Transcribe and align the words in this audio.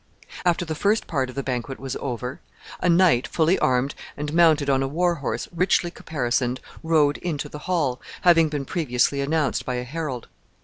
After 0.45 0.65
the 0.65 0.73
first 0.73 1.05
part 1.05 1.29
of 1.29 1.35
the 1.35 1.43
banquet 1.43 1.79
was 1.79 1.95
over, 1.97 2.41
a 2.79 2.89
knight, 2.89 3.27
fully 3.27 3.59
armed, 3.59 3.93
and 4.17 4.33
mounted 4.33 4.67
on 4.67 4.81
a 4.81 4.87
warhorse 4.87 5.47
richly 5.55 5.91
caparisoned, 5.91 6.59
rode 6.81 7.17
into 7.19 7.47
the 7.47 7.59
hall, 7.69 8.01
having 8.21 8.49
been 8.49 8.65
previously 8.65 9.21
announced 9.21 9.63
by 9.63 9.75
a 9.75 9.83
herald. 9.83 10.27